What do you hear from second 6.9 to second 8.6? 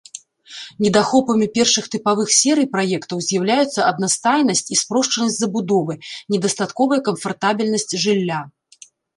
камфартабельнасць жылля.